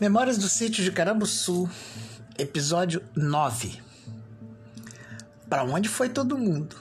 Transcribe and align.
Memórias 0.00 0.36
do 0.36 0.48
Sítio 0.48 0.82
de 0.82 0.90
Carabuçu, 0.90 1.70
episódio 2.36 3.00
9. 3.14 3.80
Para 5.48 5.62
onde 5.62 5.88
foi 5.88 6.08
todo 6.08 6.36
mundo? 6.36 6.74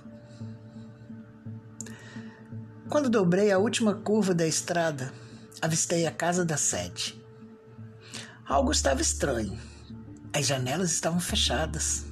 Quando 2.89 3.12
dobrei 3.12 3.52
a 3.52 3.60
última 3.60 3.94
curva 3.94 4.34
da 4.34 4.47
estrada, 4.47 5.13
avistei 5.62 6.07
a 6.07 6.12
casa 6.12 6.44
da 6.44 6.57
sede. 6.57 7.24
Algo 8.47 8.71
estava 8.71 8.99
estranho. 8.99 9.60
As 10.34 10.48
janelas 10.48 10.92
estavam 10.92 11.20
fechadas. 11.20 12.06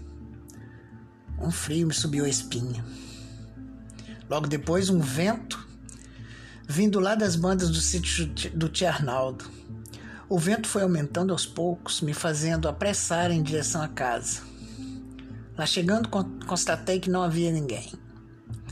Um 1.39 1.49
frio 1.49 1.87
me 1.87 1.95
subiu 1.95 2.25
a 2.25 2.29
espinha. 2.29 2.85
Logo 4.29 4.45
depois, 4.45 4.91
um 4.91 4.99
vento 4.99 5.67
vindo 6.67 6.99
lá 6.99 7.15
das 7.15 7.35
bandas 7.35 7.71
do 7.71 7.81
sítio 7.81 8.27
do 8.53 8.69
Tia 8.69 8.89
Arnaldo 8.89 9.60
o 10.31 10.39
vento 10.39 10.65
foi 10.65 10.83
aumentando 10.83 11.33
aos 11.33 11.45
poucos, 11.45 11.99
me 11.99 12.13
fazendo 12.13 12.69
apressar 12.69 13.31
em 13.31 13.43
direção 13.43 13.81
à 13.81 13.89
casa. 13.89 14.39
Lá 15.57 15.65
chegando, 15.65 16.07
constatei 16.47 17.01
que 17.01 17.09
não 17.09 17.21
havia 17.21 17.51
ninguém. 17.51 17.91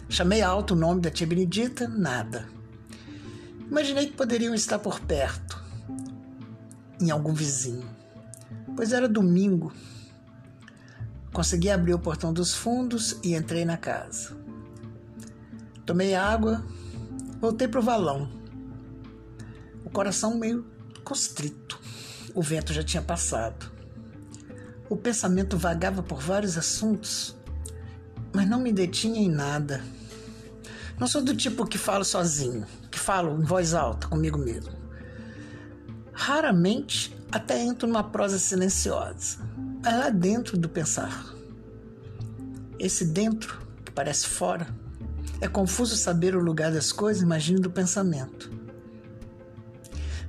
Chamei 0.08 0.42
alto 0.42 0.74
o 0.74 0.78
nome 0.78 1.02
da 1.02 1.12
tia 1.12 1.28
Benedita, 1.28 1.86
nada. 1.86 2.48
Imaginei 3.70 4.08
que 4.08 4.16
poderiam 4.16 4.54
estar 4.54 4.80
por 4.80 5.02
perto, 5.02 5.62
em 6.98 7.12
algum 7.12 7.34
vizinho, 7.34 7.90
pois 8.74 8.94
era 8.94 9.10
domingo. 9.10 9.74
Consegui 11.34 11.70
abrir 11.70 11.94
o 11.94 12.00
portão 12.00 12.32
dos 12.32 12.56
fundos 12.56 13.20
e 13.22 13.36
entrei 13.36 13.66
na 13.66 13.76
casa. 13.76 14.34
Tomei 15.86 16.16
água, 16.16 16.66
voltei 17.42 17.68
para 17.68 17.82
o 17.82 17.84
valão. 17.84 18.32
O 19.84 19.90
coração 19.90 20.38
meio 20.38 20.79
constrito. 21.10 21.80
O 22.36 22.42
vento 22.44 22.72
já 22.72 22.84
tinha 22.84 23.02
passado. 23.02 23.72
O 24.88 24.96
pensamento 24.96 25.58
vagava 25.58 26.04
por 26.04 26.22
vários 26.22 26.56
assuntos, 26.56 27.36
mas 28.32 28.48
não 28.48 28.60
me 28.60 28.72
detinha 28.72 29.20
em 29.20 29.28
nada. 29.28 29.84
Não 31.00 31.08
sou 31.08 31.24
do 31.24 31.36
tipo 31.36 31.66
que 31.66 31.80
falo 31.80 32.06
sozinho, 32.06 32.64
que 32.92 33.00
falo 33.00 33.42
em 33.42 33.44
voz 33.44 33.74
alta 33.74 34.08
comigo 34.08 34.38
mesmo. 34.38 34.72
Raramente 36.14 37.18
até 37.32 37.60
entro 37.60 37.88
numa 37.88 38.04
prosa 38.04 38.38
silenciosa, 38.38 39.40
mas 39.84 39.98
lá 39.98 40.10
dentro 40.12 40.58
do 40.58 40.70
pensar. 40.70 41.26
Esse 42.78 43.04
dentro, 43.04 43.60
que 43.84 43.92
parece 43.92 44.28
fora, 44.28 44.68
é 45.42 45.48
confuso 45.48 45.98
saber 45.98 46.36
o 46.36 46.44
lugar 46.44 46.72
das 46.72 46.92
coisas, 46.92 47.24
imagine 47.24 47.60
do 47.60 47.72
pensamento. 47.72 48.59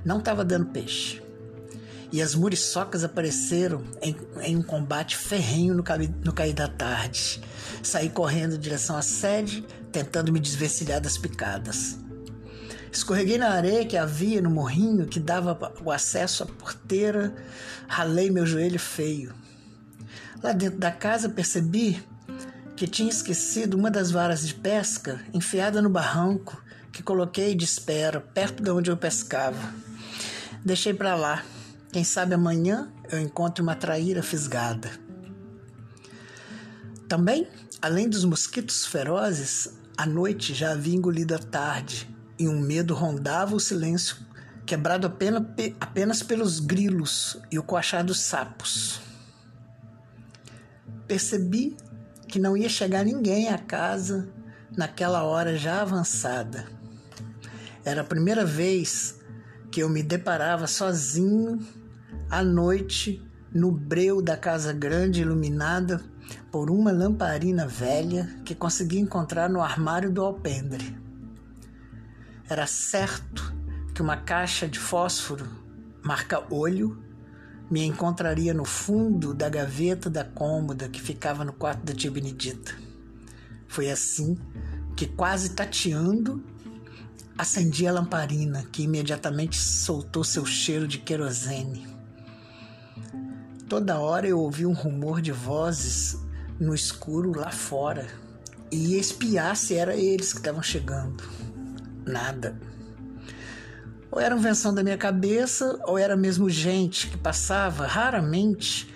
Não 0.03 0.19
estava 0.19 0.43
dando 0.43 0.67
peixe. 0.67 1.21
E 2.11 2.21
as 2.21 2.35
muriçocas 2.35 3.03
apareceram 3.03 3.83
em, 4.01 4.15
em 4.41 4.57
um 4.57 4.61
combate 4.61 5.15
ferrenho 5.15 5.73
no, 5.73 5.83
no 6.25 6.33
cair 6.33 6.53
da 6.53 6.67
tarde. 6.67 7.41
Saí 7.81 8.09
correndo 8.09 8.55
em 8.55 8.59
direção 8.59 8.97
à 8.97 9.01
sede, 9.01 9.65
tentando 9.91 10.31
me 10.31 10.39
desvencilhar 10.39 10.99
das 10.99 11.17
picadas. 11.17 11.97
Escorreguei 12.91 13.37
na 13.37 13.51
areia 13.51 13.85
que 13.85 13.95
havia 13.95 14.41
no 14.41 14.49
morrinho 14.49 15.07
que 15.07 15.19
dava 15.19 15.57
o 15.83 15.89
acesso 15.89 16.43
à 16.43 16.45
porteira, 16.45 17.33
ralei 17.87 18.29
meu 18.29 18.45
joelho 18.45 18.79
feio. 18.79 19.33
Lá 20.43 20.51
dentro 20.51 20.77
da 20.77 20.91
casa 20.91 21.29
percebi 21.29 22.03
que 22.75 22.87
tinha 22.87 23.09
esquecido 23.09 23.75
uma 23.75 23.89
das 23.89 24.11
varas 24.11 24.45
de 24.45 24.53
pesca 24.55 25.21
enfiada 25.33 25.81
no 25.81 25.89
barranco 25.89 26.61
que 26.91 27.01
coloquei 27.01 27.55
de 27.55 27.63
espera 27.63 28.19
perto 28.19 28.61
de 28.61 28.69
onde 28.69 28.91
eu 28.91 28.97
pescava. 28.97 29.73
Deixei 30.63 30.93
para 30.93 31.15
lá. 31.15 31.43
Quem 31.91 32.03
sabe 32.03 32.35
amanhã 32.35 32.91
eu 33.11 33.19
encontro 33.19 33.63
uma 33.63 33.75
traíra 33.75 34.21
fisgada. 34.21 34.91
Também, 37.07 37.47
além 37.81 38.07
dos 38.07 38.23
mosquitos 38.23 38.85
ferozes, 38.85 39.73
a 39.97 40.05
noite 40.05 40.53
já 40.53 40.71
havia 40.71 40.95
engolido 40.95 41.33
a 41.33 41.39
tarde 41.39 42.07
e 42.37 42.47
um 42.47 42.59
medo 42.59 42.93
rondava 42.93 43.55
o 43.55 43.59
silêncio, 43.59 44.17
quebrado 44.65 45.07
apenas, 45.07 45.43
apenas 45.79 46.21
pelos 46.21 46.59
grilos 46.59 47.37
e 47.51 47.57
o 47.57 47.63
coachar 47.63 48.05
dos 48.05 48.19
sapos. 48.19 49.01
Percebi 51.07 51.75
que 52.27 52.39
não 52.39 52.55
ia 52.55 52.69
chegar 52.69 53.03
ninguém 53.03 53.49
à 53.49 53.57
casa 53.57 54.29
naquela 54.77 55.23
hora 55.23 55.57
já 55.57 55.81
avançada. 55.81 56.67
Era 57.83 58.01
a 58.01 58.05
primeira 58.05 58.45
vez 58.45 59.20
que 59.71 59.79
eu 59.79 59.89
me 59.89 60.03
deparava 60.03 60.67
sozinho 60.67 61.59
à 62.29 62.43
noite 62.43 63.25
no 63.53 63.71
breu 63.71 64.21
da 64.21 64.35
casa 64.35 64.73
grande 64.73 65.21
iluminada 65.21 66.01
por 66.51 66.69
uma 66.69 66.91
lamparina 66.91 67.65
velha 67.65 68.29
que 68.43 68.53
consegui 68.53 68.99
encontrar 68.99 69.49
no 69.49 69.61
armário 69.61 70.11
do 70.11 70.21
alpendre. 70.21 70.97
Era 72.49 72.67
certo 72.67 73.53
que 73.93 74.01
uma 74.01 74.17
caixa 74.17 74.67
de 74.67 74.77
fósforo, 74.77 75.47
marca 76.03 76.43
olho, 76.53 77.01
me 77.69 77.83
encontraria 77.85 78.53
no 78.53 78.65
fundo 78.65 79.33
da 79.33 79.47
gaveta 79.47 80.09
da 80.09 80.25
cômoda 80.25 80.89
que 80.89 81.01
ficava 81.01 81.45
no 81.45 81.53
quarto 81.53 81.85
da 81.85 81.93
tia 81.93 82.11
Benedita. 82.11 82.75
Foi 83.69 83.89
assim 83.89 84.37
que, 84.97 85.07
quase 85.07 85.51
tateando, 85.51 86.43
Acendi 87.41 87.87
a 87.87 87.91
lamparina, 87.91 88.67
que 88.71 88.83
imediatamente 88.83 89.57
soltou 89.57 90.23
seu 90.23 90.45
cheiro 90.45 90.87
de 90.87 90.99
querosene. 90.99 91.87
Toda 93.67 93.97
hora 93.97 94.27
eu 94.27 94.39
ouvi 94.39 94.63
um 94.63 94.73
rumor 94.73 95.23
de 95.23 95.31
vozes 95.31 96.19
no 96.59 96.75
escuro 96.75 97.35
lá 97.35 97.49
fora 97.49 98.05
e 98.71 98.91
ia 98.91 98.99
espiar 98.99 99.55
se 99.55 99.73
era 99.73 99.95
eles 99.95 100.33
que 100.33 100.37
estavam 100.37 100.61
chegando. 100.61 101.23
Nada. 102.05 102.55
Ou 104.11 104.21
era 104.21 104.37
invenção 104.37 104.71
da 104.71 104.83
minha 104.83 104.97
cabeça, 104.99 105.79
ou 105.87 105.97
era 105.97 106.15
mesmo 106.15 106.47
gente 106.47 107.07
que 107.07 107.17
passava 107.17 107.87
raramente 107.87 108.93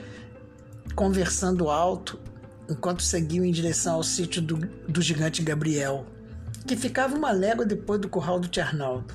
conversando 0.93 1.67
alto 1.67 2.19
enquanto 2.69 3.01
seguiam 3.01 3.43
em 3.43 3.51
direção 3.51 3.95
ao 3.95 4.03
sítio 4.03 4.39
do, 4.39 4.57
do 4.87 5.01
gigante 5.01 5.41
Gabriel 5.41 6.05
que 6.65 6.75
ficava 6.75 7.15
uma 7.15 7.31
légua 7.31 7.65
depois 7.65 8.01
do 8.01 8.09
curral 8.09 8.39
do 8.39 8.47
Ternaldo. 8.47 9.13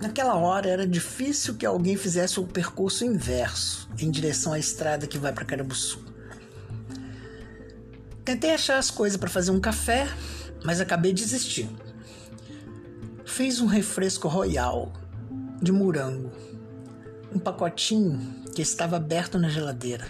Naquela 0.00 0.34
hora 0.34 0.68
era 0.68 0.86
difícil 0.86 1.54
que 1.54 1.64
alguém 1.64 1.96
fizesse 1.96 2.38
o 2.38 2.46
percurso 2.46 3.04
inverso, 3.04 3.88
em 3.98 4.10
direção 4.10 4.52
à 4.52 4.58
estrada 4.58 5.06
que 5.06 5.18
vai 5.18 5.32
para 5.32 5.44
Carabuçu. 5.44 6.04
Tentei 8.24 8.52
achar 8.52 8.78
as 8.78 8.90
coisas 8.90 9.16
para 9.16 9.30
fazer 9.30 9.50
um 9.50 9.60
café, 9.60 10.06
mas 10.64 10.80
acabei 10.80 11.12
desistindo. 11.12 11.82
Fiz 13.24 13.60
um 13.60 13.66
refresco 13.66 14.28
royal 14.28 14.92
de 15.62 15.72
morango, 15.72 16.30
um 17.34 17.38
pacotinho 17.38 18.44
que 18.54 18.62
estava 18.62 18.96
aberto 18.96 19.38
na 19.38 19.48
geladeira. 19.48 20.06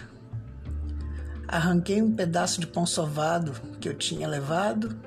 Arranquei 1.47 2.01
um 2.01 2.13
pedaço 2.13 2.59
de 2.59 2.67
pão 2.67 2.85
sovado 2.85 3.53
que 3.79 3.87
eu 3.87 3.93
tinha 3.93 4.27
levado 4.27 4.99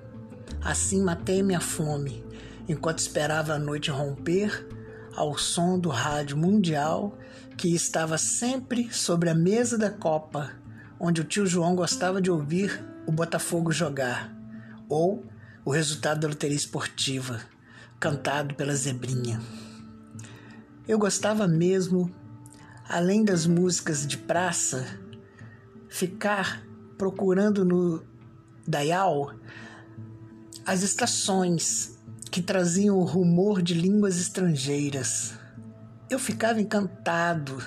Assim 0.63 1.03
matei 1.03 1.43
minha 1.43 1.61
fome, 1.61 2.25
enquanto 2.69 2.99
esperava 2.99 3.55
a 3.55 3.59
noite 3.59 3.91
romper 3.91 4.67
ao 5.15 5.37
som 5.37 5.79
do 5.79 5.89
rádio 5.89 6.37
mundial 6.37 7.19
que 7.57 7.75
estava 7.75 8.17
sempre 8.17 8.93
sobre 8.93 9.29
a 9.29 9.35
mesa 9.35 9.77
da 9.77 9.91
copa, 9.91 10.51
onde 10.99 11.21
o 11.21 11.25
tio 11.25 11.47
João 11.47 11.75
gostava 11.75 12.21
de 12.21 12.31
ouvir 12.31 12.83
o 13.07 13.13
Botafogo 13.13 13.73
jogar, 13.73 14.35
ou 14.89 15.25
o 15.65 15.71
resultado 15.71 16.21
da 16.21 16.29
loteria 16.29 16.57
esportiva, 16.57 17.41
cantado 17.99 18.55
pela 18.55 18.75
zebrinha. 18.75 19.41
Eu 20.89 20.99
gostava 20.99 21.47
mesmo, 21.47 22.11
além 22.89 23.25
das 23.25 23.47
músicas 23.47 24.07
de 24.07 24.17
praça, 24.17 24.87
ficar 25.89 26.63
procurando 26.97 27.65
no 27.65 28.03
Dayal 28.67 29.35
as 30.71 30.85
estações 30.85 31.99
que 32.31 32.41
traziam 32.41 32.97
o 32.97 33.03
rumor 33.03 33.61
de 33.61 33.75
línguas 33.75 34.21
estrangeiras. 34.21 35.33
Eu 36.09 36.17
ficava 36.17 36.61
encantado 36.61 37.61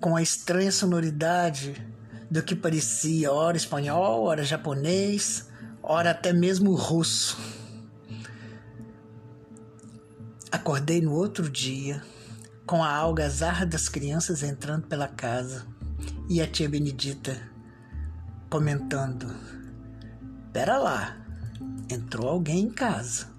com 0.00 0.14
a 0.14 0.22
estranha 0.22 0.70
sonoridade 0.70 1.74
do 2.30 2.40
que 2.40 2.54
parecia 2.54 3.32
ora 3.32 3.56
espanhol, 3.56 4.22
ora 4.22 4.44
japonês, 4.44 5.48
ora 5.82 6.12
até 6.12 6.32
mesmo 6.32 6.72
russo. 6.72 7.36
Acordei 10.52 11.00
no 11.00 11.14
outro 11.14 11.50
dia 11.50 12.00
com 12.64 12.80
a 12.80 12.94
algazarra 12.94 13.66
das 13.66 13.88
crianças 13.88 14.44
entrando 14.44 14.86
pela 14.86 15.08
casa 15.08 15.66
e 16.28 16.40
a 16.40 16.46
tia 16.46 16.68
Benedita 16.68 17.36
comentando: 18.48 19.34
Pera 20.52 20.78
lá, 20.78 21.27
entrou 21.90 22.28
alguém 22.28 22.64
em 22.64 22.70
casa. 22.70 23.37